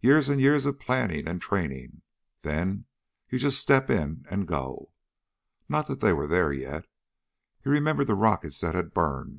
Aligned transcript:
Years 0.00 0.30
and 0.30 0.40
years 0.40 0.64
of 0.64 0.78
planning 0.80 1.28
and 1.28 1.38
training; 1.38 2.00
then 2.40 2.86
you 3.28 3.38
just 3.38 3.60
step 3.60 3.90
in 3.90 4.24
and 4.30 4.48
go. 4.48 4.90
Not 5.68 5.86
that 5.88 6.00
they 6.00 6.14
were 6.14 6.26
there 6.26 6.50
yet. 6.50 6.86
He 7.62 7.68
remembered 7.68 8.06
the 8.06 8.14
rockets 8.14 8.62
that 8.62 8.74
had 8.74 8.94
burned 8.94 9.34